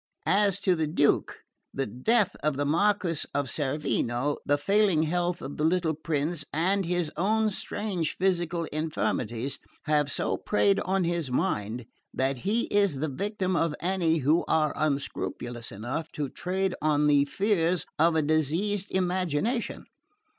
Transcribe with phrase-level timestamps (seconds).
[0.25, 1.41] As to the Duke,
[1.71, 6.85] the death of the Marquess of Cerveno, the failing health of the little prince, and
[6.85, 11.85] his own strange physical infirmities, have so preyed on his mind
[12.15, 17.25] that he is the victim of any who are unscrupulous enough to trade on the
[17.25, 19.85] fears of a diseased imagination.